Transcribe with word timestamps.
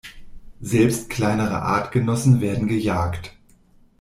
Selbst 0.61 1.11
kleinere 1.11 1.61
Artgenossen 1.61 2.41
werden 2.41 2.67
gejagt. 2.67 3.35